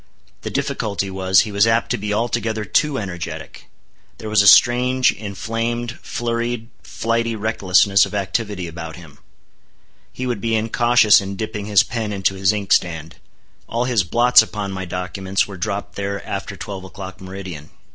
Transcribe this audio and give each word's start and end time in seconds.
The 0.41 0.49
difficulty 0.49 1.11
was, 1.11 1.41
he 1.41 1.51
was 1.51 1.67
apt 1.67 1.91
to 1.91 1.97
be 1.99 2.11
altogether 2.11 2.65
too 2.65 2.97
energetic. 2.97 3.69
There 4.17 4.29
was 4.31 4.41
a 4.41 4.47
strange, 4.47 5.11
inflamed, 5.11 5.99
flurried, 6.01 6.69
flighty 6.81 7.35
recklessness 7.35 8.03
of 8.07 8.15
activity 8.15 8.67
about 8.67 8.95
him. 8.95 9.19
He 10.11 10.25
would 10.25 10.41
be 10.41 10.55
incautious 10.55 11.21
in 11.21 11.35
dipping 11.35 11.67
his 11.67 11.83
pen 11.83 12.11
into 12.11 12.33
his 12.33 12.51
inkstand. 12.51 13.17
All 13.69 13.83
his 13.83 14.03
blots 14.03 14.41
upon 14.41 14.71
my 14.71 14.85
documents, 14.85 15.47
were 15.47 15.55
dropped 15.55 15.93
there 15.97 16.25
after 16.27 16.57
twelve 16.57 16.83
o'clock, 16.83 17.21
meridian. 17.21 17.69